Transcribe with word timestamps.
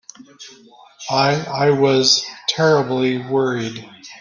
I—I 1.11 1.69
was 1.69 2.25
terribly 2.49 3.19
worried. 3.19 3.87